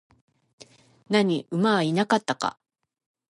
[1.09, 2.57] 何、馬はいなかったか?